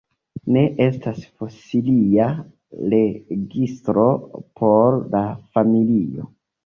[0.53, 2.25] Ne estas fosilia
[2.95, 4.07] registro
[4.63, 5.23] por la
[5.59, 6.27] familio.